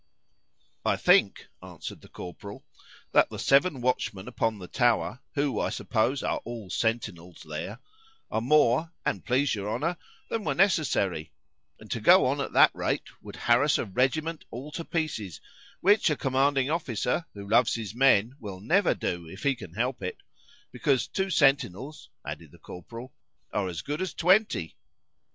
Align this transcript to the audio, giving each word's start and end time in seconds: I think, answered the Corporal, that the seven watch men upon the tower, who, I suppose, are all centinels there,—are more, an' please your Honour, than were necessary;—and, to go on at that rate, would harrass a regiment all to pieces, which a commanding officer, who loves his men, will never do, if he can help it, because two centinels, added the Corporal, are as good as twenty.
I 0.83 0.95
think, 0.95 1.45
answered 1.61 2.01
the 2.01 2.07
Corporal, 2.09 2.65
that 3.11 3.29
the 3.29 3.37
seven 3.37 3.81
watch 3.81 4.15
men 4.15 4.27
upon 4.27 4.57
the 4.57 4.67
tower, 4.67 5.19
who, 5.35 5.59
I 5.59 5.69
suppose, 5.69 6.23
are 6.23 6.39
all 6.43 6.71
centinels 6.71 7.43
there,—are 7.43 8.41
more, 8.41 8.91
an' 9.05 9.21
please 9.21 9.53
your 9.53 9.69
Honour, 9.71 9.97
than 10.27 10.43
were 10.43 10.55
necessary;—and, 10.55 11.91
to 11.91 11.99
go 11.99 12.25
on 12.25 12.41
at 12.41 12.51
that 12.53 12.73
rate, 12.73 13.09
would 13.21 13.35
harrass 13.35 13.77
a 13.77 13.85
regiment 13.85 14.43
all 14.49 14.71
to 14.71 14.83
pieces, 14.83 15.39
which 15.81 16.09
a 16.09 16.15
commanding 16.17 16.71
officer, 16.71 17.27
who 17.35 17.47
loves 17.47 17.75
his 17.75 17.93
men, 17.93 18.33
will 18.39 18.59
never 18.59 18.95
do, 18.95 19.27
if 19.29 19.43
he 19.43 19.53
can 19.53 19.75
help 19.75 20.01
it, 20.01 20.17
because 20.71 21.05
two 21.05 21.29
centinels, 21.29 22.09
added 22.25 22.49
the 22.51 22.57
Corporal, 22.57 23.13
are 23.53 23.67
as 23.67 23.83
good 23.83 24.01
as 24.01 24.15
twenty. 24.15 24.75